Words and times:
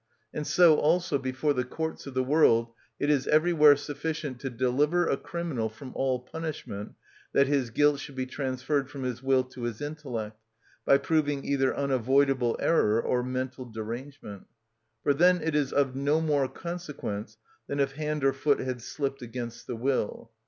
And 0.33 0.47
so 0.47 0.79
also, 0.79 1.19
before 1.19 1.53
the 1.53 1.63
courts 1.63 2.07
of 2.07 2.15
the 2.15 2.23
world, 2.23 2.71
it 2.99 3.11
is 3.11 3.27
everywhere 3.27 3.75
sufficient 3.75 4.39
to 4.39 4.49
deliver 4.49 5.05
a 5.05 5.15
criminal 5.15 5.69
from 5.69 5.91
all 5.93 6.17
punishment 6.21 6.95
that 7.33 7.45
his 7.45 7.69
guilt 7.69 7.99
should 7.99 8.15
be 8.15 8.25
transferred 8.25 8.89
from 8.89 9.03
his 9.03 9.21
will 9.21 9.43
to 9.43 9.61
his 9.61 9.79
intellect, 9.79 10.41
by 10.85 10.97
proving 10.97 11.45
either 11.45 11.77
unavoidable 11.77 12.57
error 12.59 12.99
or 12.99 13.21
mental 13.21 13.63
derangement, 13.65 14.47
for 15.03 15.13
then 15.13 15.39
it 15.39 15.53
is 15.53 15.71
of 15.71 15.95
no 15.95 16.19
more 16.19 16.47
consequence 16.47 17.37
than 17.67 17.79
if 17.79 17.91
hand 17.91 18.23
or 18.23 18.33
foot 18.33 18.57
had 18.59 18.81
slipped 18.81 19.21
against 19.21 19.67
the 19.67 19.75
will. 19.75 20.31